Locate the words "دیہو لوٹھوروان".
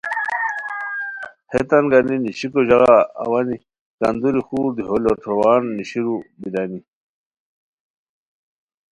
4.75-5.61